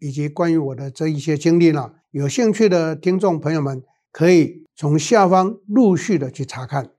[0.00, 3.82] 以及关于我的这一些经历呢，有兴趣的听众朋友们
[4.12, 6.90] 可以从下方陆续的去查看。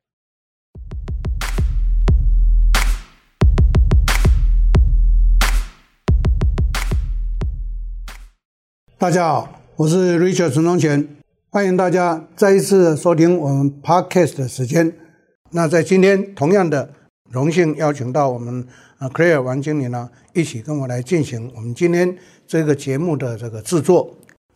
[8.98, 11.08] 大家好，我是 Richard 陈宗全，
[11.50, 14.94] 欢迎大家再一次收听我们 Podcast 的时间。
[15.52, 16.96] 那在今天，同样的。
[17.32, 18.66] 荣幸邀请到我们
[18.98, 24.10] 啊，Clare 王经理呢，一起跟我来进行我们今天这个节目的这个制作。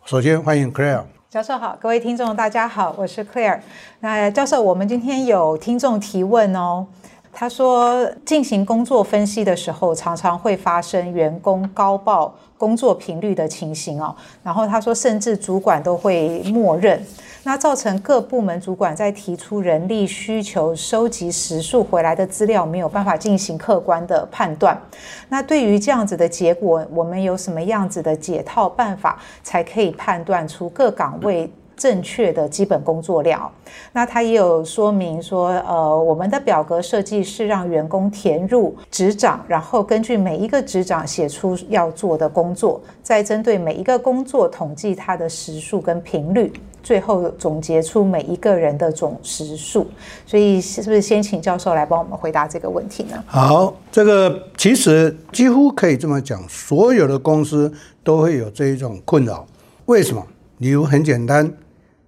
[0.05, 3.59] 首先欢迎 Clare 教授好，各位听众大家好，我是 Clare。
[3.99, 6.87] 那教授，我们今天有听众提问哦。
[7.33, 14.15] 他说，进行工作分析的时候，常常会发生员工高报工作频率的情形哦。
[14.43, 17.03] 然后他说，甚至主管都会默认，
[17.43, 24.79] 那造成各部门主管在提出人力需求、收集时数回来的资料，没有办法进行客观的判断。
[25.27, 33.51] 那对于这样子的结果，我们有什么样子的解套办法，才可以判断出各岗位正确的基本工作量，
[33.91, 49.87] 那他也有说明说，呃，我们的表格设计是让员工填入职掌，然后根据每一个职掌写出要做的工作，再针对每一个工作统计它的时数跟频率，最后总结出每一个人的总时数。
[50.25, 53.23] 所以，是不是先请教授来帮我们回答这个问题呢？
[53.25, 57.71] 好，这个其实几乎可以这么讲，所有的公司
[58.03, 59.45] 都会有这一种困扰。
[59.85, 60.25] 为什么？
[60.59, 61.51] 理由很简单。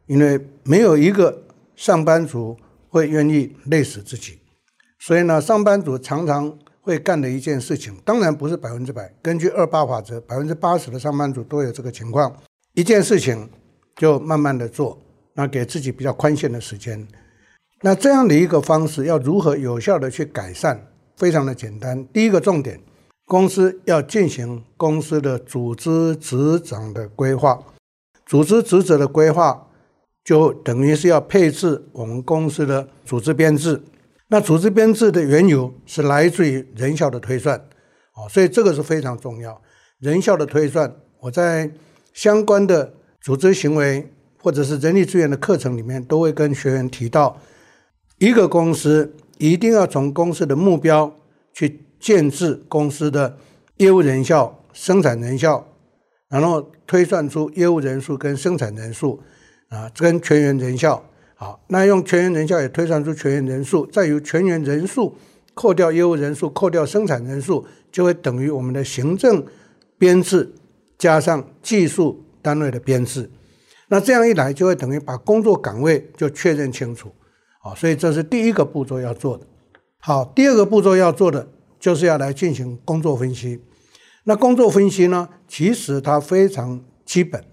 [0.07, 1.43] 因为没有一个
[1.75, 2.55] 上班族
[2.89, 4.39] 会愿意累死自己，
[4.99, 9.13] 所以呢，上班族常常会干的一件事情，当然不是百分之百。
[9.21, 12.33] 根据二八法则，百分之八十的上班族都有这个情况。
[12.73, 13.49] 一件事情
[13.95, 14.97] 就慢慢的做，
[15.33, 17.07] 那给自己比较宽限的时间。
[17.81, 20.79] 那这样的一个方式要如何有效的去改善？
[21.17, 22.05] 非常的简单。
[22.07, 22.79] 第一个重点，
[23.25, 27.61] 公司要进行公司的组织职掌的规划，
[28.25, 29.64] 组织职责的规划。
[30.25, 33.79] 就等于是要配置我们公司的组织编制，
[34.29, 37.55] 那组织编制的缘由是来自于人效的推算，
[38.15, 39.61] 哦，所以这个是非常重要。
[39.99, 40.91] 人效的推算，
[41.21, 41.69] 我在
[42.11, 42.91] 相关的
[43.21, 47.39] 组织行为或者是人力资源的课程里面都会跟学员提到，
[48.17, 51.15] 一个公司一定要从公司的目标
[51.53, 53.37] 去建制公司的
[53.77, 55.67] 业务人效、生产人效，
[56.29, 59.21] 然后推算出业务人数跟生产人数。
[59.69, 61.03] 啊，跟全员人效
[61.35, 65.15] 好，那用全员人效也推算出全员人数，再由全员人数
[65.53, 69.45] 扣掉业务人数，扣掉生产人数，就会等于我们的行政
[69.97, 70.53] 编制
[70.97, 73.29] 加上技术单位的编制。
[73.89, 77.11] 那这样一来，就会等于把工作岗位就确认清楚。
[77.61, 79.45] 好，所以这是第一个步骤要做的。
[79.99, 81.47] 好，第二个步骤要做的
[81.79, 83.61] 就是要来进行工作分析。
[84.23, 87.43] 那工作分析呢，其实它非常基本。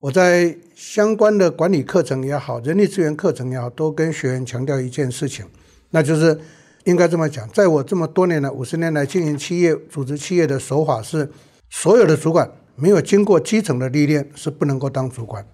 [0.00, 5.44] 我在相关的管理课程也好，人力资源课程也好，都跟学员强调一件事情，
[5.90, 6.40] 那就是
[6.84, 11.30] 应该这么讲，在我这么多年来，五十年来经营企业、组织企业的手法是，
[11.68, 15.46] 所有的主管没有经过基层的历练是不能够当主管，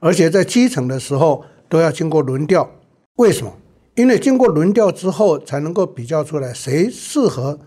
[0.00, 2.70] 而且在基层的时候都要经过轮调。
[3.16, 3.56] 为什么？
[3.94, 7.58] 因为经过轮调之后，才能够比较出来谁适合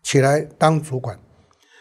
[0.00, 1.18] 起来当主管。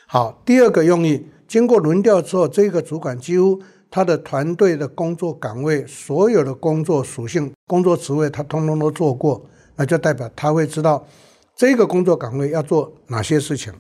[0.08, 3.62] 好，第二个用意，经过轮调之后，这个主管几乎。
[3.96, 11.08] 他的团队的工作岗位，所有的工作属性、工作职位，他通通都做过，那就代表他会知道
[11.56, 13.72] 这个工作岗位要做哪些事情，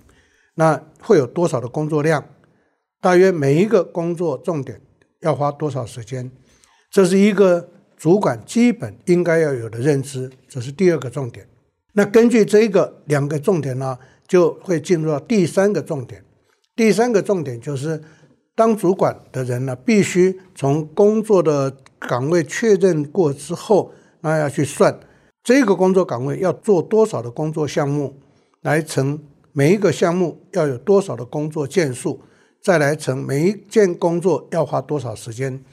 [0.54, 2.24] 那会有多少的工作量，
[3.02, 4.80] 大约每一个工作重点
[5.20, 6.32] 要花多少时间，
[6.90, 7.68] 这是一个
[7.98, 11.46] 主管基本应该要有的认知，这是第二个重点。
[11.92, 16.24] 那根据这个两个重点呢，就会进入到第三个重点，
[16.74, 18.02] 第三个重点就是。
[18.56, 23.92] 当主管的人呢，必须从工作的岗位确认过之后，
[24.22, 24.98] 那要去算
[25.44, 28.18] 这个工作岗位要做多少的工作项目，
[28.62, 29.20] 来乘
[29.52, 32.22] 每一个项目要有多少的工作件数，
[32.62, 35.64] 再来乘每一件工作要花多少时间。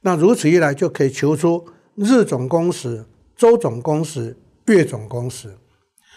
[0.00, 1.64] 那如此一来，就可以求出
[1.94, 3.04] 日总工时、
[3.36, 4.36] 周总工时、
[4.66, 5.56] 月总工时。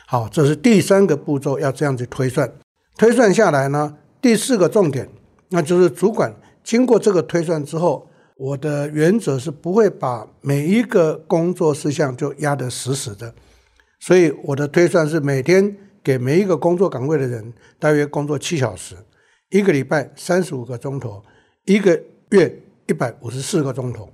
[0.08, 2.52] 好，这是第三个步骤，要这样子推算。
[2.98, 5.10] 推算下来呢，第四个重点。
[5.50, 6.34] 那就是主管
[6.64, 13.34] 经过这个推算之后，我的原则是不会把每一个工作事项就压得死死的，
[14.00, 18.96] 所以我的推算是每天给每一个工作岗位的人大约工作七小时，
[19.52, 21.24] 一个礼拜三十五个钟头，
[21.66, 22.02] 一个
[22.32, 24.10] 月一百五十四个钟头。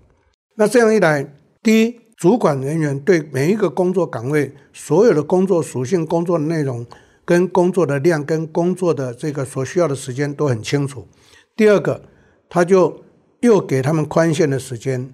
[0.56, 1.34] 那这样一来，
[1.64, 6.86] 第一，主管人员对每一个工作岗位所有的工作属性、工作的内容。
[7.24, 11.08] 跟工作的量、跟工作的这个所需要的时间都很清楚。
[11.56, 12.02] 第二个，
[12.50, 13.04] 他就
[13.42, 15.14] 又给他们宽限的时间。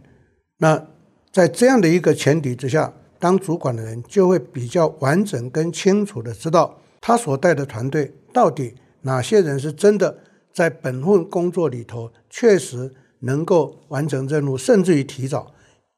[0.57, 0.87] 那
[1.31, 10.17] 在这样的一个前提之下，当主管的人就会比较完整跟清楚的知道他所带的团队到底哪些人是真的
[10.53, 15.53] 在本份工作里头确实能够完成任务，甚至于提早。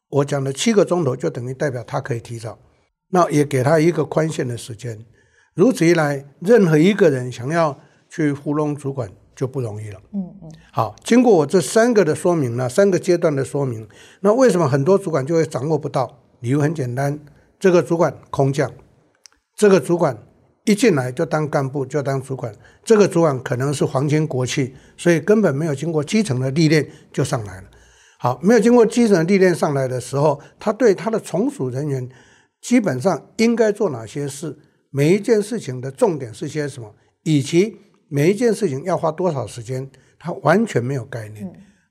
[0.10, 2.58] 我讲的七个钟头就等于代表他可以提早，
[3.10, 5.06] 那也给他一个宽限的时间。
[5.54, 7.78] 如此一来，任何一个人想要
[8.10, 10.02] 去糊弄主管就不容易了。
[10.14, 10.52] 嗯嗯。
[10.74, 13.88] 好，经过我这三个的说明呢，三个阶段的说明，
[14.20, 16.20] 那为什么很多主管就会掌握不到？
[16.42, 17.18] 理由很简单，
[17.58, 18.70] 这个主管空降，
[19.56, 20.18] 这个主管
[20.66, 22.54] 一进来就当干部就当主管，
[22.84, 27.68] 这个主管可能是皇亲国戚，所以根本没有经过基层的历练就上来了。
[28.20, 32.10] 好，没有经过基层的历练上来的时候，他对他的从属人员
[32.60, 34.58] 基本上应该做哪些事？
[34.92, 36.94] 每一件事情的重点是些什么，
[37.24, 37.78] 以及
[38.10, 41.48] 每一件事情要花多少时间，他完全没有概念，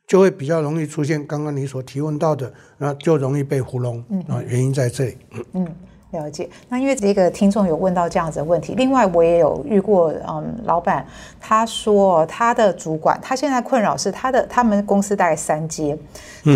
[0.07, 5.17] 就会比较容易出现刚刚你所提问到的，那就容易被糊弄啊，原因在这里。
[5.53, 5.67] 嗯，
[6.11, 6.51] 了解。
[6.69, 11.07] 那因为这个听众有问到这样子的问题，另外我也有遇过，嗯，老板
[11.39, 15.97] 他说他的主管，他现在困扰是他的他们公司大概三阶，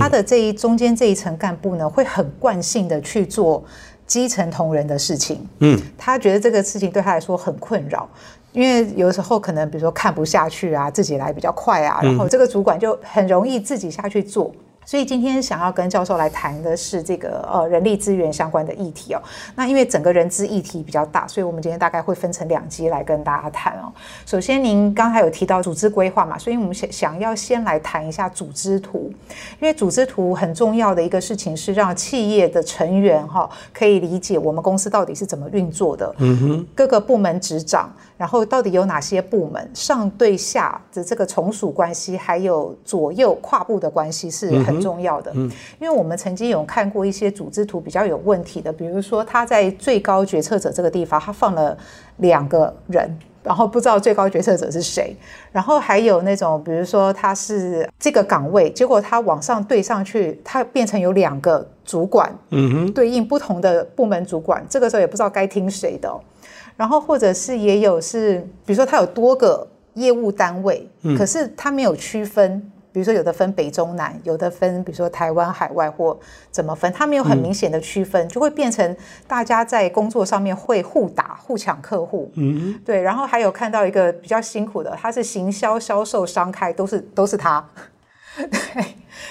[0.00, 3.64] 他的这一中间这一层干部呢，会很惯性的去做。
[4.12, 8.06] 基层同仁的事情，嗯，他觉得这个事情对他来说很困扰，
[8.52, 14.52] 因为有时候可能比如说看不下去啊，自己来比较快啊，然后这个主管就很容易自己下去做。
[14.84, 19.22] 所以今天想要跟教授来谈的是这个呃人力资源相关的议题哦。
[19.54, 23.92] 那因为整个人资议题比较大，所以我们今天大概会分成两集来跟大家谈哦。
[24.26, 29.12] 首先您刚才有提到组织规划嘛，所以我们想想要先来谈一下组织图，
[29.60, 37.92] 因为组织图很重要的一个事情是让企业的成员哈可以理解我们公司到底是怎么运作的，嗯哼，各个部门职掌。
[38.22, 45.32] 然后到底有哪些部门上对下的这个从属关系，还有左右跨部的关系是很重要的。
[45.34, 51.76] 嗯，因为我们曾经有看过一些组织图比较有问题的，比如说他在最高决策者这个地方，他放了
[52.18, 53.10] 两个人，
[53.42, 55.16] 然后不知道最高决策者是谁。
[55.50, 66.08] 然后还有那种，比如说他是这个岗位，结果他往上对上去，他变成有两个主管，嗯哼，对应不同的部门主管，这个时候也不知道该听谁的。
[66.76, 72.60] 然后或者是也有是，比如说他有多个业务单位，嗯，可是他没有区分，
[72.92, 76.18] 比如说有的分北中南，有的分比如说台湾海外或
[76.50, 78.96] 怎么分，他没有很明显的区分，嗯，就会变成
[79.26, 82.30] 大家在工作上面会互打、互抢客户。
[82.34, 83.00] 嗯，对。
[83.00, 87.64] 然后还有看到一个比较辛苦的，他是行销、销售、商开，都是都是他。
[88.50, 88.84] 对。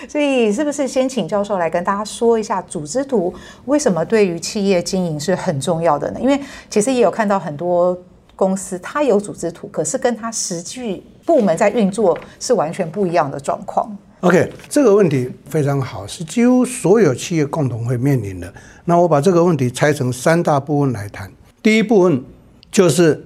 [0.08, 3.32] 所以，是不是先请教授来跟大家说一下组织图
[3.66, 6.20] 为什么对于企业经营是很重要的呢？
[6.20, 6.40] 因为
[6.70, 7.96] 其实也有看到很多
[8.36, 13.96] 公司，它有组织图，可是跟它实际部门在运作是完全不一样的状况。
[14.22, 18.52] OK，这个问题非常好，是几乎所有企业共同会面临的。
[18.86, 21.32] 那我把这个问题拆成三大部分来谈。
[21.62, 22.24] 第一部分
[22.72, 23.24] 就是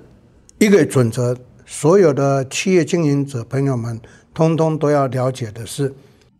[0.58, 4.00] 一个准则，所有的企业经营者朋友们
[4.36, 5.92] 通通都要了解的是。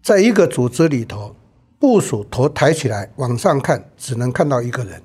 [0.04, 1.36] 在一个组织里头，
[1.80, 5.02] 部署头抬起来往上看，只能看到一个人。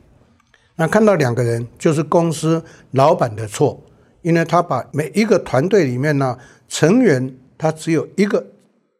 [0.76, 3.82] 那看到两个人，就是公司老板的错，
[4.20, 6.36] 因为他把每一个团队里面呢，
[6.68, 8.44] 成员他只有一个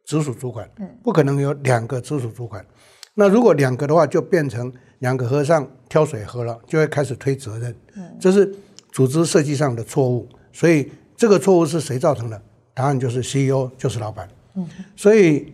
[0.05, 0.67] 直属主管，
[1.03, 2.65] 不可能有两个直属主管。
[3.13, 7.75] 那如果两个的话，就变成两个和尚挑水喝了，就会开始推责任。
[8.19, 8.55] 这是
[8.91, 10.27] 组织设计上的错误。
[10.51, 12.41] 所以这个错误是谁造成的？
[12.73, 14.27] 答案就是 CEO，就是老板。
[14.95, 15.53] 所以。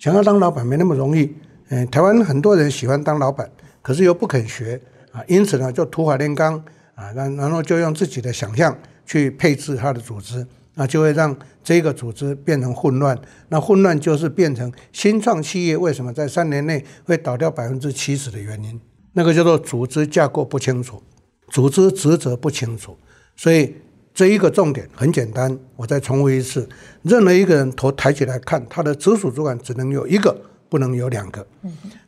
[0.00, 1.30] 想要当老板没那么容易，
[1.68, 3.46] 嗯，台湾很多人喜欢当老板，
[3.82, 4.80] 可是又不肯学
[5.12, 6.56] 啊，因此呢就土法炼钢
[6.94, 8.74] 啊，然然后就用自己的想象
[9.04, 13.14] 去配置他的组织，那就会让这个组织变成混乱。
[13.50, 18.80] 那混乱就是变成新创企业为什么在三年内会倒掉百分之七十的原因，
[19.12, 21.02] 那个叫做组织架构不清楚，
[21.50, 22.96] 组织职责不清楚，
[23.36, 23.74] 所以。
[24.12, 26.68] 这一个重点很简单，我再重复一次：
[27.02, 30.36] 任何一个人头抬起来看，他的直属主管只能有一个，
[30.68, 31.46] 不能有两个。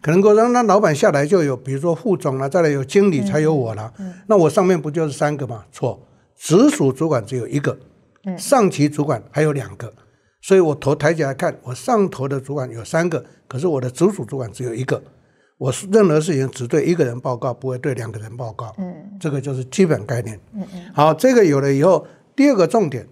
[0.01, 3.93] 可能够让那老板下来就有，比如说副总了，再来有经理，才有我了。
[4.27, 5.65] 那我上面不就是三个吗？
[5.73, 6.07] 错，
[6.37, 7.79] 直属主管只有一个，
[8.37, 9.93] 上级主管还有两个，
[10.43, 15.03] 所以我头抬起来看，我上头的主管有三个，可是我的直属主管只有一个。
[15.63, 18.75] 我是任何事情只对一个人报告，不会对两个人报告。
[18.79, 20.37] 嗯，这个就是基本概念。
[20.55, 20.91] 嗯嗯。
[20.93, 22.05] 好，这个有了以后，
[22.35, 23.07] 第二个重点，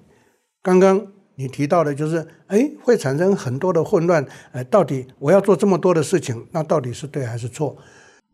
[0.60, 4.26] 刚刚你提到的就是，哎，会产生很多的混乱。
[4.50, 7.76] 哎，到底我要做这么多的事情，那到底是对还是错？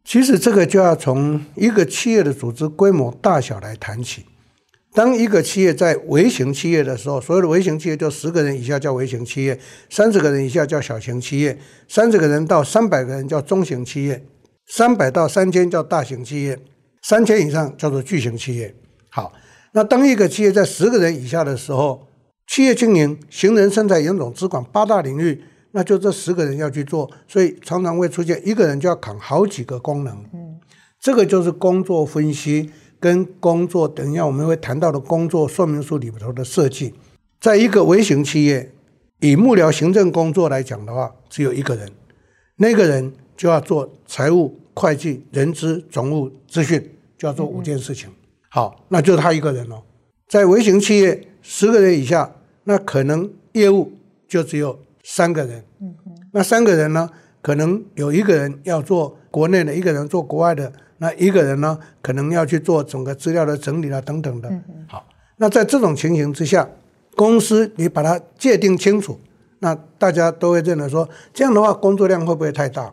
[0.03, 4.25] 其实这个就要从一个企业的组织规模大小来谈起。
[4.97, 9.61] 当一个企业在微型企业的时候，所有的微型企业就十个人以下叫微型企业，
[9.91, 14.25] 三十个人以下叫小型企业，三十个人到三百个人叫中型企业，
[14.67, 16.59] 三百到三千叫大型企业，
[17.03, 18.75] 三千以上叫做巨型企业。
[19.11, 19.35] 好，
[19.73, 22.09] 那当一个企业在十个人以下的时候，
[22.47, 30.25] 企业经营、行人、生产、研总、资管八大领域，那就这十个人要去做，所以常常会出现一个人就要扛好几个功能。
[30.33, 30.59] 嗯，
[30.99, 32.71] 这个就是工作分析。
[33.07, 36.93] 跟工作，等一下我们会谈到的工作说明书里头的设计，
[37.41, 38.73] 在一个微型企业，
[39.21, 41.89] 以幕僚行政工作来讲的话，只有一个人，
[42.57, 46.83] 那个人就要做财务、会计、人资、总务、资讯，
[47.17, 48.11] 就要做五件事情。
[48.49, 49.81] 好，那就是他一个人哦。
[50.29, 52.29] 在微型企业十个人以下，
[52.65, 53.93] 那可能业务
[54.27, 55.63] 就只有三个人。
[55.81, 55.95] 嗯
[56.33, 57.09] 那三个人呢，
[57.41, 60.73] 可能有一个人要做国内的，一个人做国外的。
[60.99, 64.51] 那一个人呢，可能要去做整个资料的整理啊，等等的。
[64.89, 66.69] 好，那在这种情形之下，
[67.15, 69.19] 公司你把它界定清楚，
[69.59, 72.93] 那大家都会认为说，这样的话工作量会不会太大？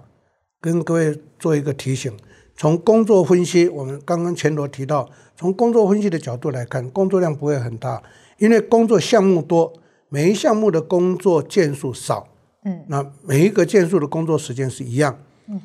[0.60, 2.12] 跟各位做一个提醒，
[2.56, 8.02] 从工作分析，我们刚刚前头提到，从工作分析的角度来看，工作量不会很大，
[8.38, 9.74] 因为工作项目多，
[10.10, 12.28] 每一项目的工作件数少，
[12.64, 15.18] 嗯，那每一个件数的工作时间是一样。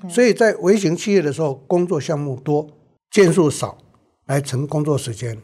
[0.09, 2.69] 所以在微型企业的时候，工作项目多，
[3.11, 3.79] 件数少，
[4.27, 5.37] 来乘工作时间。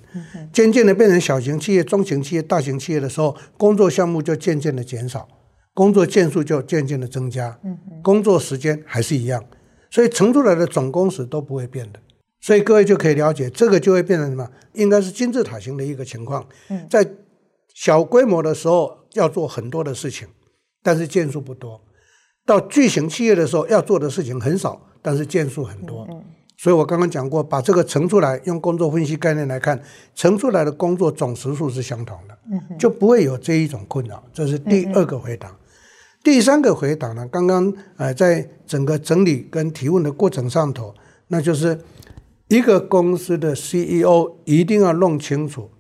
[0.53, 5.29] 渐渐的变成小型企业、中型企业、大型企业的时候，工作项目就渐渐的减少，
[5.73, 7.59] 工作件数就渐渐的增加，
[8.03, 9.45] 工作时间还是一样，
[9.91, 12.01] 所以乘出来的总工时都不会变的。
[12.41, 14.47] 所以各位就可以了解，这个就会变成什么？
[14.75, 16.47] 应该是金字塔型的一个情况。
[16.91, 17.09] 在
[17.73, 20.29] 小规模的时候要做很多的事情，
[20.83, 21.81] 但是件数不多。
[22.47, 26.07] 到巨型企业的时候，要做的事情很少，但是件数很多。
[26.57, 29.83] 所以我刚刚讲过，把这个乘出来，用工作分析概念来看，
[30.15, 32.39] 乘出来的工作总时数是相同的，
[32.79, 34.23] 就不会有这一种困扰。
[34.33, 35.55] 这是第二个回答。
[36.23, 37.27] 第三个回答呢？
[37.31, 40.95] 刚刚呃，在整个整理跟提问的过程上头，
[41.29, 41.79] 那就是
[42.49, 45.71] 一个公司的 CEO 一定要弄清楚，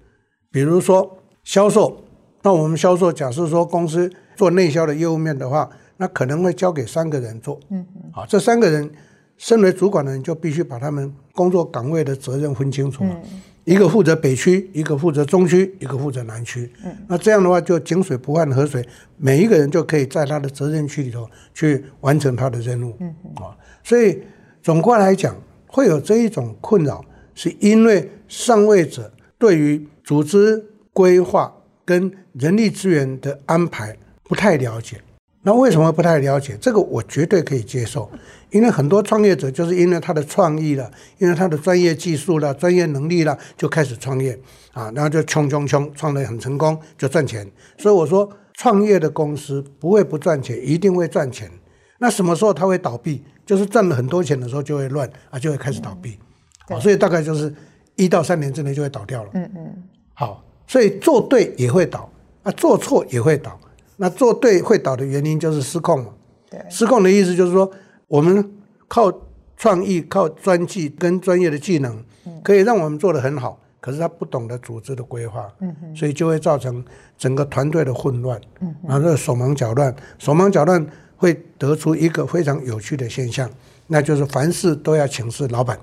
[0.50, 2.04] 比如说销售，
[2.42, 5.70] 那我们销售假设说公司做内销的业务面的话。
[6.04, 8.90] 那可能会交给三个人做，嗯嗯，好，这三个人
[9.38, 13.22] 身为主管的人就必须把他们工作岗位的责任分清楚了，
[13.64, 24.22] 一个负责北区，一个负责中区，一个负责南区，嗯，那这样的话就井水不犯河水，每一个人就可以在他的责任区里头去完成他的任务，嗯嗯，啊，所以
[24.62, 25.34] 总括来讲，
[25.66, 27.02] 会有这一种困扰，
[27.34, 31.50] 是因为上位者对于组织规划
[31.82, 35.00] 跟人力资源的安排不太了解。
[35.46, 36.56] 那为什么不太了解？
[36.58, 38.10] 这个我绝对可以接受，
[38.50, 44.38] 因为很多创业者就是因为他的创意了，因为他的专业技术了、专业能力了，就开始创业
[44.72, 47.46] 啊，然后就冲冲冲，创得很成功，就赚钱。
[47.76, 51.50] 所以我说，创业的公司不会不赚钱，一定会赚钱。
[51.98, 53.22] 那什么时候他会倒闭？
[53.44, 56.18] 就是赚了很多钱的时候就会乱啊，就会开始倒闭。
[56.66, 57.54] 好，所以大概就是
[57.96, 59.30] 一到三年之内就会倒掉了。
[59.34, 59.82] 嗯嗯。
[60.14, 62.10] 好，所以做对也会倒
[62.42, 63.60] 啊，做错也会倒。
[63.96, 66.10] 那做对会倒的原因就是失控嘛？
[66.50, 67.70] 对，失控的意思就是说，
[68.08, 68.52] 我们
[68.88, 69.12] 靠
[69.56, 72.04] 创意、靠专技跟专业的技能，
[72.42, 73.60] 可以让我们做得很好。
[73.80, 76.82] 可是他不懂得组织的规划，嗯，所以就会造成
[77.18, 80.86] 整个团队的混乱，嗯，然后手忙脚乱，手忙脚乱
[81.18, 83.46] 会得出一个非常有趣的现象，
[83.88, 85.78] 那就是凡事都要请示老板。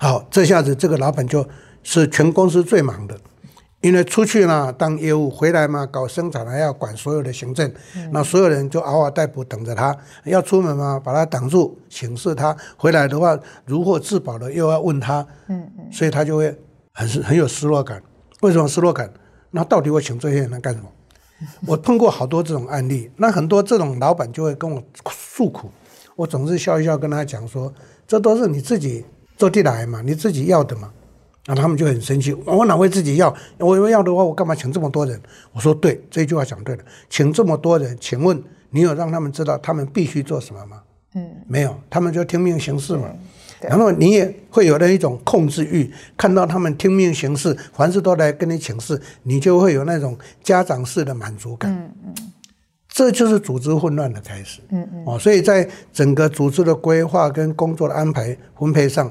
[0.00, 1.46] 好，这下子这个老板就
[1.84, 3.16] 是全公司最忙的。
[3.84, 9.94] 因为出去呢当业务，回来嘛搞生产还要管所有的行政，嗯、那所有人就嗷嗷待哺等着他。
[10.24, 12.56] 要出门嘛，把他挡住，请示他。
[12.78, 16.58] 回来的话如获至宝的又要问他，嗯嗯，所以他就会
[16.94, 18.02] 很很有失落感。
[18.40, 19.12] 为什么失落感？
[19.50, 20.88] 那到底我请这些人来干什么？
[21.68, 25.68] 我碰过好多这种案例，那很多这种老板就会跟我诉苦，
[26.16, 27.70] 我总是笑一笑跟他讲说，
[28.06, 29.04] 这都是你自己
[29.36, 30.90] 做地来嘛，你自己要的嘛。
[31.46, 33.34] 那他们就很生气，我哪会自己要？
[33.58, 35.20] 我要的话，我干嘛请这么多人？
[35.52, 40.82] 我说对，这句话讲对了，请这么多人，请问你有让他们知道他们必须做什么吗？
[41.14, 43.08] 嗯，没有，他们就听命行事嘛。
[43.60, 51.72] 然后你也会有那一种控制欲，看到他们听命行事，凡事都来跟你请示，你就会有那种家长式的满足感。
[51.72, 52.14] 嗯嗯。
[52.88, 54.60] 这就是组织混乱的开始。
[54.68, 55.04] 嗯嗯。
[55.06, 59.10] 哦，所以在整个组织的规划跟工作的安排分配上，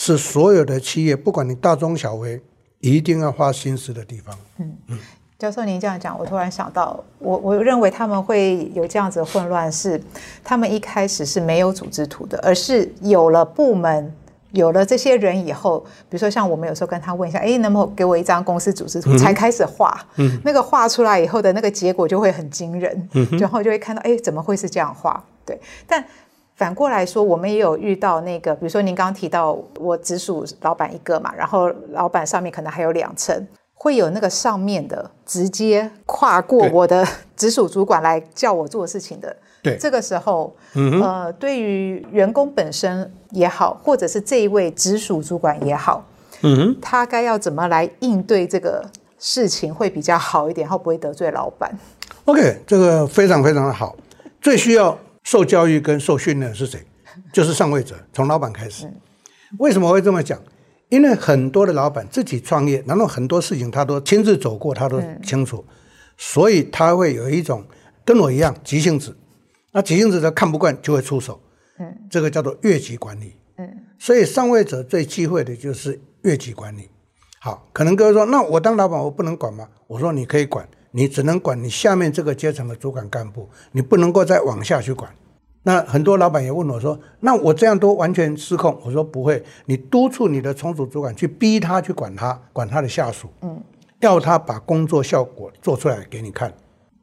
[0.00, 2.40] 是所有的企业，不管你大中小微，
[2.78, 4.32] 一定要花心思的地方。
[4.58, 4.98] 嗯嗯。
[5.36, 10.00] 教授，您这样讲，我突然想到，我我认为他们会有这样子的混乱，是
[10.44, 14.14] 他们一开始是没有组织图的，而是有了部门。
[14.52, 19.10] 有了这些人以后，比如说像我们有时候跟他问一下，哎，能不能给我一张公司组织图？
[19.10, 25.22] 嗯、才开始画，嗯、那个画出来以后的那个结果就会很惊人，嗯、然后就会看到，哎，怎么会是这样画？
[25.44, 25.60] 对。
[25.86, 26.02] 但
[26.58, 39.34] 反过来说，我们也有遇到那个，比如说您刚刚提到，我直属老板一个嘛，然后老板上面可能还有两层，会有那个上面的直接跨过我的 直属主管来叫我做事情的。
[39.62, 46.04] 对，这个时候，嗯、呃，对于员工本身也好，或者是这一位直属主管也好，
[46.42, 48.84] 嗯哼，他该要怎么来应对这个
[49.20, 51.72] 事情会比较好一点，然后不会得罪老板
[52.24, 53.94] ？OK，这个非常非常的好。
[54.40, 54.96] 最需要
[55.28, 56.82] 受教育跟受训练的是谁？
[57.34, 58.86] 就是上位者，从老板开始。
[58.86, 58.94] 嗯、
[59.58, 60.40] 为什么会这么讲？
[60.88, 65.74] 因为很多的老板自己创业，然后很多事情他都亲自走过，他都清楚，嗯、
[66.16, 67.62] 所以他会有一种
[68.06, 69.14] 跟我一样急性子。
[69.72, 71.38] 那急性子他看不惯就会出手，
[71.78, 73.68] 嗯，这个叫做越级管理，嗯，
[73.98, 76.88] 所以上位者最忌讳的就是越级管理。
[77.38, 79.68] 好，可能各位说，那我当老板我不能管吗？
[79.88, 85.10] 我说你可以管，你只能管你下面这个阶层的主管干部，你不能够再往下去管。
[85.64, 88.80] 那很多老板也问我说，那我这样都完全失控？
[88.84, 93.60] 我说不会，你督促你的从属主管去逼他去管他，管他的下属，嗯，
[94.00, 96.52] 要他把工作效果做出来给你看。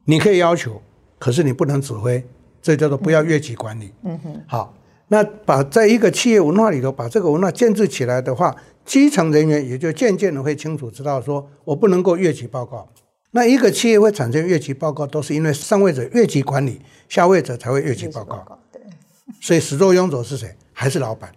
[0.04, 0.80] 你可以要求，
[1.18, 2.24] 可是你不能指挥。
[2.62, 3.92] 这叫做不要越级管理。
[4.02, 4.74] 嗯哼，好，
[5.06, 12.88] 那把在一个企业文化里头把这个文化建制起来的话，基层人员也就渐渐的会清楚知道，说我不能够越级报告。
[13.36, 18.58] 那一个企业会产生越级报告，都是因为上位者越级管理，下位者才会越级报告。
[18.72, 18.80] 对，
[19.42, 20.56] 所以始作俑者是谁？
[20.72, 21.30] 还是老板。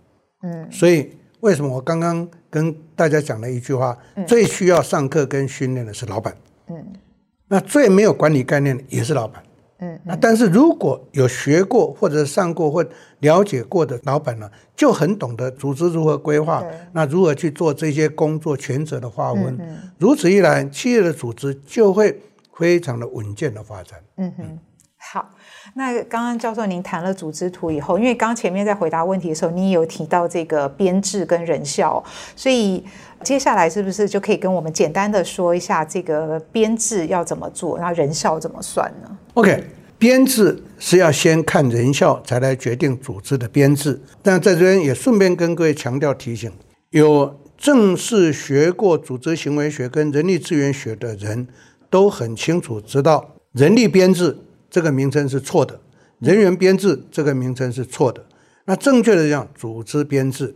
[0.44, 6.34] 嗯，所以为什么我刚刚跟大家讲了一句话，最需要上课跟训练的是老板。
[6.70, 6.94] 嗯，
[7.50, 9.44] 那最没有管理概念的也是老板。
[9.80, 12.86] 嗯，那但是如果有学过或者上过或
[13.20, 19.58] 了解过的老板呢，就很懂得组织如何规划，那如何去做这些工作权责的划分，
[19.98, 22.22] 如此一来，企业的组织就会
[22.54, 24.00] 非常的稳健的发展。
[24.18, 24.60] 嗯哼，
[25.02, 25.28] 好，
[25.76, 32.04] 那刚刚教授您谈了组织图以后，因为刚前面在回答问题的时候，你有提到这个编制跟人效，
[32.36, 32.84] 所以
[33.24, 39.64] 接下来是不是就可以跟我们简单的说一下这个编制要怎么做，然后人效怎么算呢？OK，
[39.98, 44.00] 编制是要先看人效，才来决定组织的编制。
[44.22, 46.52] 但在这边也顺便跟各位强调提醒，
[46.90, 51.48] 有正式学过组织行为学跟人力资源学的人
[51.90, 54.38] 都很清楚知道，人力编制
[54.70, 55.80] 这个名称是错的，
[56.20, 58.26] 人员编制这个名称是错的。
[58.66, 60.56] 那正确的讲，组织编制。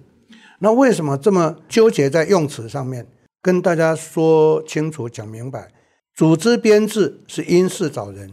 [0.60, 3.08] 那为什么这么纠结在用词上面？
[3.42, 5.72] 跟大家说清楚、讲明白。
[6.16, 8.32] 组织编制是因事找人，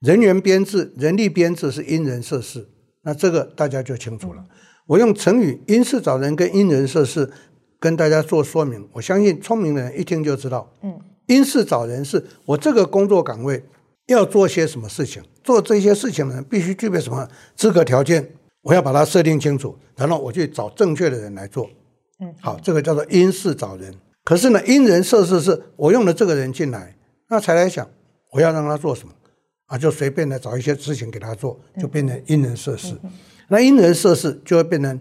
[0.00, 2.68] 人员编制、人力编制是因人设事。
[3.02, 4.44] 那这个大家就清楚了。
[4.86, 7.30] 我用成语“因事找人”跟“因人设事”
[7.78, 8.86] 跟大家做说明。
[8.92, 10.70] 我相信聪明的人一听就知道。
[10.82, 13.64] 嗯，因事找人是我这个工作岗位
[14.12, 18.28] 要做些什么事情，做这些事情的人必须具备什么资格条件，
[18.62, 21.70] 我要把它设定清楚，然后我去找正确的人来做。
[22.20, 23.94] 嗯，好，这个叫做因事找人。
[24.24, 26.96] 可是呢，因人设事是我用了这个人进来。
[27.28, 27.88] 那才来想，
[28.32, 29.14] 我要让他做什么
[29.66, 29.78] 啊？
[29.78, 32.94] 就随便的找一些事情给他做，就变成因人设事。
[33.48, 35.00] 那因人设事就会变成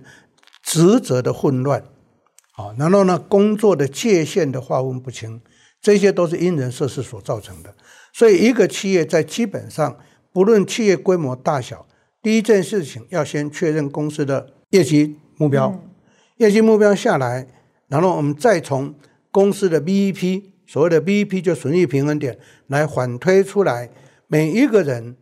[0.63, 1.83] 职责的混乱，
[2.53, 5.41] 好，然后呢，工作的界限的划分不清，
[5.81, 7.73] 这些都是因人设事所造成的。
[8.13, 9.97] 所以，一个企业在基本上，
[10.31, 11.87] 不论企业规模大小，
[12.21, 15.83] 第一件事情要先确认公司的业绩目标，
[16.37, 17.47] 业绩目标下来，
[17.87, 18.95] 然后我们再从
[19.31, 20.43] 公司的 BEP。
[20.67, 23.89] 所谓的 BEP 就损益平衡点，来反推出来，
[24.27, 25.17] 每一个人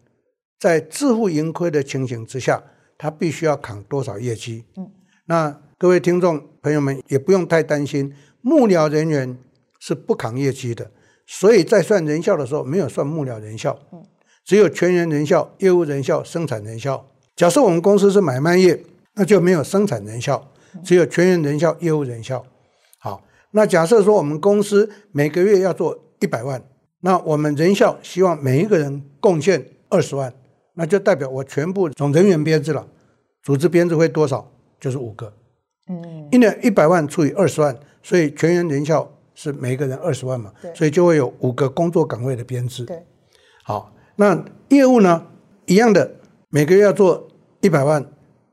[0.60, 2.62] 在自负盈亏的情形之下，
[2.98, 4.66] 他必须要扛多少业绩？
[4.76, 4.92] 嗯，
[5.28, 9.38] 那各位听众朋友们也不用太担心，幕僚人员
[9.80, 10.92] 是不扛业绩的，
[11.28, 14.02] 所以在算人效的时候没有算幕僚人效，嗯，
[14.46, 17.06] 只有全员人效、业务人效、生产人效。
[17.36, 18.82] 假设我们公司是买卖业，
[19.14, 20.50] 那就没有生产人效，
[20.84, 22.44] 只有全员人效、业务人效。
[22.98, 26.64] 好那假设说我们公司每个月要做一百万，
[27.02, 30.34] 那我们人效希望每一个人贡献二十万，
[30.76, 32.88] 那就代表我全部总人员编制了，
[33.44, 34.50] 组织编制会多少？
[34.80, 35.34] 就是五个。
[35.90, 42.84] 嗯，一年一百万除以二十万，所以全员人效是每一个人二十万嘛，所以就会有五个工作岗位的编制。
[42.86, 43.06] 对，
[43.64, 45.28] 好，那业务呢，
[45.68, 46.12] 一样的，
[46.50, 47.28] 每个月要做
[47.62, 48.04] 一百万，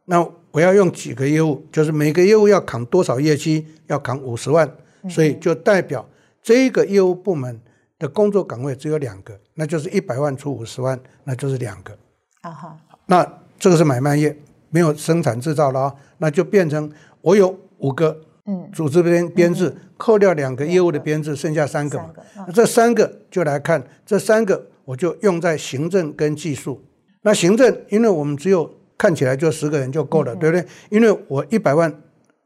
[0.05, 0.21] 那
[0.51, 4.71] 我要用几个业务，就是每个业务要扛多少业绩，要扛五十万，
[5.09, 6.07] 所以就代表
[6.43, 7.59] 这个业务部门
[7.99, 11.97] 的工作岗位只有两个，那就是一百万除五十万，那就是两个。
[12.43, 13.27] 啊哈，那
[13.59, 14.37] 这个是买卖业，
[14.69, 16.93] 没有生产制造了啊，那就变成
[17.23, 18.21] 我有五个。
[18.47, 22.13] 嗯，组织编编制扣掉两个业务的编制，剩下三个嘛。
[22.47, 26.83] 那这三个就来看，这三个我就用在行政跟技术。
[27.23, 30.67] 那行政，因为我们只有看起来就十个人就够了，对不对？
[30.91, 31.91] 因为我一百万，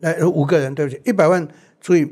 [0.01, 1.47] 呃，五个人，对不起，一百万
[1.81, 2.09] 除以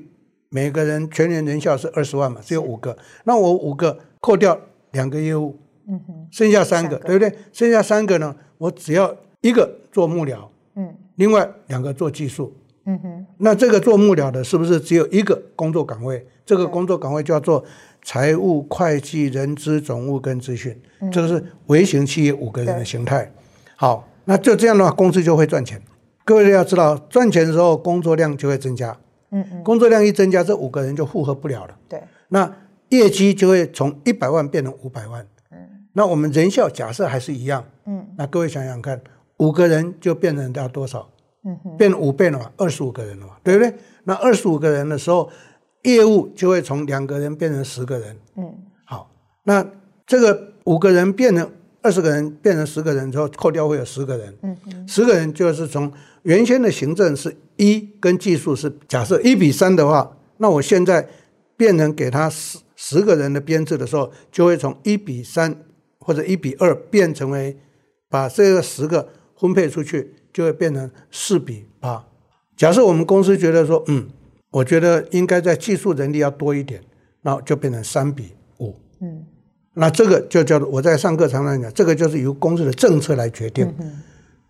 [0.48, 2.96] 每个人全年人效是二十万嘛，只有五个。
[3.22, 7.32] 那我五个扣掉两个业务，嗯哼，剩下三个，对不对？
[7.52, 12.52] 剩下三个呢，我只要一个做幕僚，嗯，另外两个做技术。
[12.88, 16.26] 嗯哼，那这个做幕僚的，是不是只有一个工作岗位？
[16.44, 17.64] 这个工作岗位叫做
[18.02, 20.80] 财务、会计、人资、总务跟资讯，
[21.12, 23.30] 这个是微型企业五个人的形态。
[23.74, 25.82] 好，那就这样的话，公司就会赚钱。
[26.24, 28.96] 各位要知道，赚钱的时候工作量就会增加。
[29.30, 31.76] 嗯嗯，工作量一增加，这五个人就负荷不了了。
[31.88, 32.50] 对，那
[32.90, 35.26] 业绩就会从一百万变成五百万。
[35.50, 35.58] 嗯，
[35.92, 37.64] 那我们人效假设还是一样。
[37.86, 39.00] 嗯，那各位想想看，
[39.38, 41.10] 五个人就变成要多少？
[41.78, 43.74] 变五倍了嘛，二十五个人了嘛，对不对？
[44.04, 45.28] 那二十五个人的时候，
[45.82, 48.16] 业务就会从两个人变成十个人。
[48.36, 48.54] 嗯，
[48.84, 49.10] 好，
[49.44, 49.64] 那
[50.06, 51.50] 这个五个人变成
[51.82, 54.36] 二十个人，变成十个人之后，扣掉会有十个人。
[54.42, 61.08] 嗯嗯，十个人就是从原先的行政是一跟技术是假设一比三的话，那我现在
[61.56, 65.56] 变成给他十十个人的编制的时候，就会从一比三
[65.98, 67.56] 或者一比二变成为
[68.08, 70.14] 把这个十个分配出去。
[70.36, 72.04] 就会变成四比八。
[72.58, 74.06] 假设我们公司觉得说，嗯，
[74.50, 76.78] 我觉得应该在技术人力要多一点，
[77.22, 78.78] 那就变成三比五。
[79.00, 79.24] 嗯，
[79.72, 83.74] 那这个就叫做我在上课常常讲，这个就是由公司的政策来决定。
[83.78, 84.02] 嗯，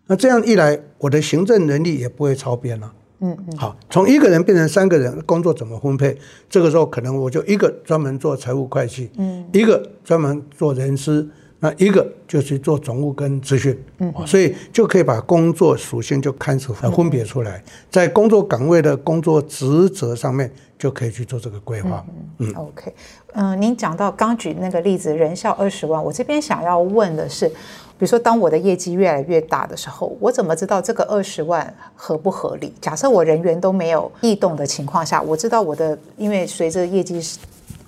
[0.08, 2.92] 那这样一来，我的行政能力也不会超编了。
[3.20, 3.56] 嗯嗯。
[3.56, 6.18] 好，从一个人变成三个人，工作怎么分配？
[6.50, 11.28] 这个时候可能我就一个专门做财务会计，嗯，一个专门做人事。
[11.66, 20.48] 那一个就是做总务跟资讯，嗯，所以就可以把工作属性就开始分别出来，在工作岗位的工作职责上面
[20.78, 22.04] 就可以去做这个规划。
[22.38, 22.94] 嗯，OK，
[23.32, 27.54] 嗯，您讲到刚举那个例子，人效二十万，我这边想要问的是，比
[27.98, 32.72] 如说当我的业绩越来越大的时候，我怎么知道这个二十万合不合理？
[32.80, 37.20] 假设我人员都没有异动的情况下，我知道我的，因为随着业绩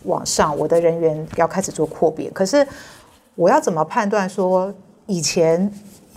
[0.02, 2.66] 往上，我的人员要开始做扩编，可是。
[3.38, 4.74] 我要怎么判断说
[5.06, 5.72] 以前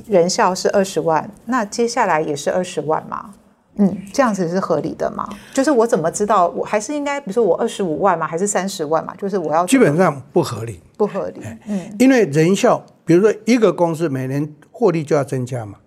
[0.07, 3.35] 人效是二十万，那接下来也是二十万吗？
[3.75, 5.29] 嗯，这样子是合理的吗？
[5.53, 8.25] 就是我怎么知道我还是应该，比如说我二十五万吗？
[8.25, 9.13] 还是三十万嘛？
[9.15, 11.41] 就是我要基本上不合理，不合理。
[11.67, 15.77] 嗯，因为人效，比如说一个公司每年获利就要增加嘛，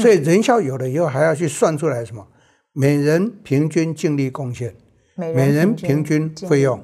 [0.00, 2.26] 所以人效有了以后还要去算出来什么？
[2.72, 4.74] 每人平均净利贡献，
[5.14, 6.82] 每人平均费用，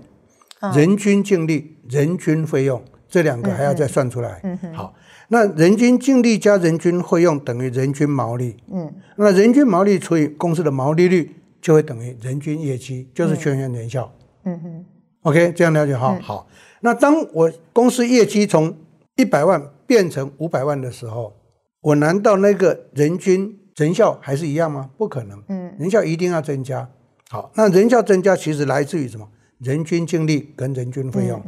[0.73, 2.81] 人均净利，人均费用。
[3.09, 4.41] 这两个还要再算出来。
[4.43, 4.95] 嗯，好，
[5.29, 8.57] 那人均净利加人均费用等于人均毛利。
[8.71, 14.13] 嗯，那人均毛利除以公司的毛利率，就会等于人均业绩，就是全员人效。
[14.45, 14.85] 嗯哼
[15.23, 16.15] ，OK，这样了解哈。
[16.19, 16.47] 嗯、好，
[16.81, 18.77] 那当我公司业绩从
[19.17, 21.35] 一百万变成五百万的时候，
[21.81, 24.91] 我难道那个人均人效还是一样吗？
[24.99, 25.43] 不可能。
[25.49, 26.89] 嗯，人效一定要增加。
[27.31, 29.27] 好，那人效增加其实来自于什么？
[29.59, 31.43] 人均净利跟人均费用。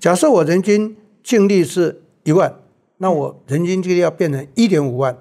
[0.00, 2.54] 假设我人均净利是一万，
[2.98, 5.16] 那我人均净利要变成一点五万。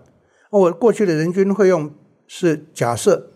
[0.49, 1.89] 我过去的人均费用
[2.27, 3.31] 是假设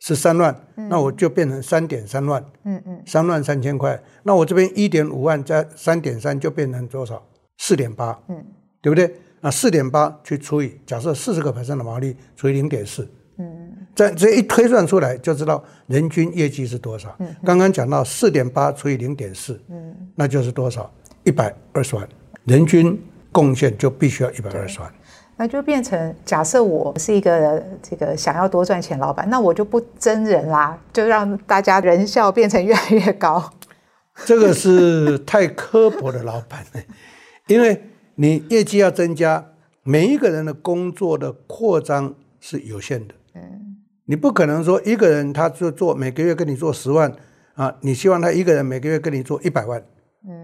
[0.00, 2.44] 是三万，那我就变成三点三万。
[2.64, 4.02] 嗯嗯，三万三千块。
[4.24, 7.24] 那我这边一点五万加三点三就变成多少？
[7.58, 8.18] 四点八。
[8.28, 8.44] 嗯，
[8.80, 9.14] 对不对？
[9.40, 13.08] 那四点八去除以假设四十个百分的毛利除以零点四。
[13.38, 17.14] 嗯，这这一推算出来就知道人均业绩是多少。
[17.18, 20.90] 嗯，刚刚讲到四点八除以零点四，嗯，那就是多少？
[21.26, 22.08] 一百二十万，
[22.44, 22.98] 人均
[23.32, 24.90] 贡献就必须要一百二十万，
[25.36, 33.52] 那就变成假设我是一个这个想要多赚钱老板，那我就不真人啦，就让大家人效变成越来越高。
[34.24, 36.80] 这个是太刻薄的老板了，
[37.48, 37.82] 因为
[38.14, 39.44] 你业绩要增加，
[39.82, 43.14] 每一个人的工作的扩张是有限的。
[43.34, 47.12] 嗯，你不可能说一个人他就做每个月跟你做十万
[47.56, 49.82] 啊，你希望他一个人每个月跟你做一百万，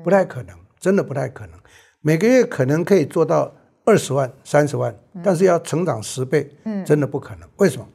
[0.04, 0.54] 不太可能。
[0.82, 1.56] 真的不太可能，
[2.00, 4.92] 每个月可能可以做到二十万、三十万，
[5.22, 7.48] 但是要成长十倍，嗯真的不可能。
[7.58, 7.86] 为什么？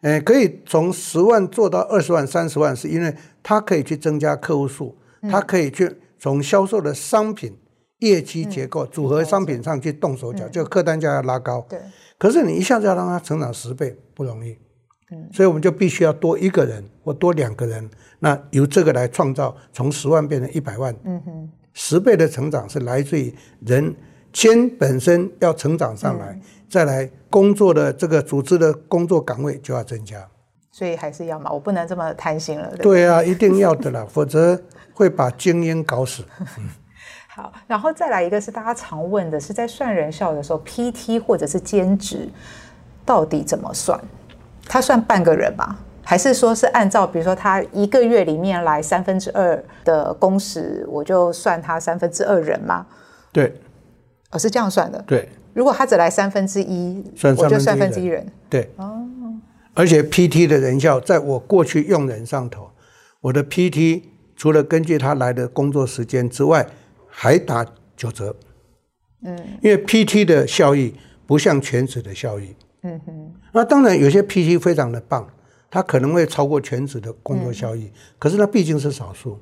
[0.00, 4.96] 呃，可以从十万做到二十万、三十万，是因为它可以去增加客户数，
[5.30, 7.54] 它可以去从销售的商品
[7.98, 11.64] 业绩结构、嗯、组合商品上去动手脚，嗯、就客单价要拉高。
[11.68, 11.78] 对。
[12.18, 14.56] 可是你一下子要让它成长十倍不容易。
[15.12, 15.28] 嗯。
[15.32, 17.90] 所以我们就必须要多一个人或多两个人，
[18.20, 20.96] 那由这个来创造从十万变成一百万。
[21.04, 21.50] 嗯哼。
[21.72, 23.94] 十倍的成长是来自于人
[24.32, 30.26] 先本身要成长上来，嗯、再来工作的这个组织的工作岗位就要增加。
[30.70, 32.70] 所以还是要嘛，我不能这么贪心了。
[32.76, 34.58] 对，对啊，一定要的啦， 否则
[34.94, 36.24] 会把精英搞死。
[36.58, 36.68] 嗯、
[37.28, 42.28] 好，然后再来一个是大家常问的是，在算人效的时候，PT 或者是兼职
[43.04, 44.00] 到底怎么算？
[44.64, 45.78] 他算半个人吗？
[46.04, 52.86] 还是说是按照比如说他一个月里面来三分之二的工时，我就算他三分之二人吗？
[53.32, 53.54] 对，
[54.30, 55.02] 我、哦、是这样算的。
[55.06, 57.04] 对，如果他只来三分之一，
[57.38, 58.26] 我就三分之一人。
[58.50, 59.06] 对，哦。
[59.74, 62.70] 而且 PT 的人效，在我过去用人上头，
[63.22, 64.02] 我的 PT
[64.36, 66.66] 除了根据他来的工作时间之外，
[67.08, 67.64] 还打
[67.96, 68.36] 九折。
[69.24, 70.94] 嗯，因为 PT 的效益
[71.26, 72.54] 不像全职的效益。
[72.82, 73.32] 嗯哼。
[73.52, 75.26] 那当然有些 PT 非常的棒，
[75.72, 79.36] 他可能会超过全职的工作效益，嗯、可是那毕竟是少数。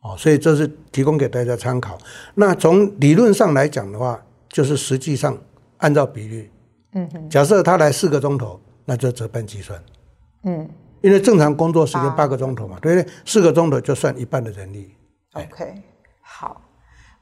[0.00, 1.96] 哦，所以这是提供给大家参考。
[2.34, 5.38] 那从理论上来讲的话，就是实际上
[5.76, 6.50] 按照比率。
[6.94, 7.30] 嗯哼。
[7.30, 8.58] 假设他来四个钟头。
[8.86, 9.82] 那就折半计算，
[10.42, 10.68] 嗯，
[11.00, 13.10] 因为正常工作时间八个钟头嘛，对不对？
[13.24, 14.94] 四个钟头就算一半的人力。
[15.32, 15.72] OK，
[16.20, 16.60] 好。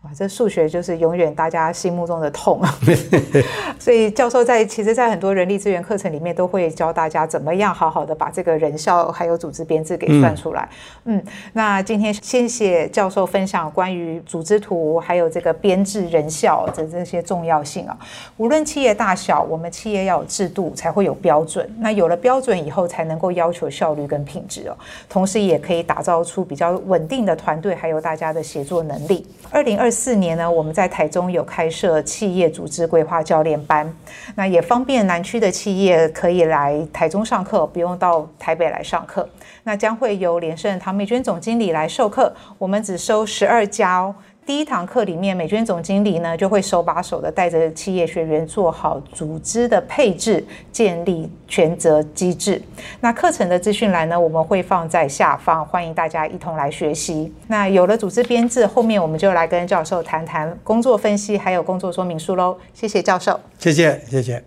[0.04, 2.74] 哇，这数学就是永远大家心目中的痛啊！
[3.78, 10.68] 所以教授在其实，在很多人力资源课程里面，都会教大家怎么样好好的把这个人效还有组织编制给算出来。
[11.04, 17.96] 嗯，嗯，那今天谢谢教授分享关于组织图还有这个编制人效的这些重要性啊。
[18.38, 21.72] 无论企业大小，我们企业要有制度才会有标准。
[21.78, 24.76] 那有了标准以后，才能够要求效率跟品质哦。
[25.08, 29.24] 同时，也可以打造出比较稳定的团队，还有大家的协作能力。
[29.48, 33.94] 二零二四年呢，我们在台中有开设企业组织规划教练班，
[34.34, 39.28] 那也方便南区的企业可以来台中上课，不用到台北来上课。
[39.64, 44.12] 那将会由连胜唐美娟总经理来授课，我们只收十二家哦。
[44.44, 52.60] 第一堂课里面，美娟总经理呢就会手把手的带着企业学员做好组织的配置，建立权责机制。
[53.00, 57.32] 那课程的资讯栏呢，我们会放在下方，欢迎大家一同来学习。
[57.46, 62.58] 那有了组织编制，后面我们就来跟教授谈谈工作分析，还有工作说明书喽。
[62.74, 64.42] 谢谢教授，谢谢谢谢。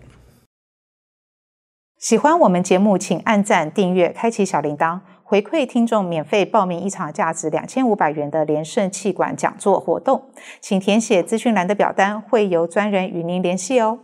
[1.98, 5.00] 喜欢我们节目，请按赞、订阅、开启小铃铛。
[5.28, 10.22] 回馈听众免费报名一场价值两千五百元的连胜气管讲座活动，
[10.60, 13.98] 请填写资讯栏的表单，会由专人与您联系哦。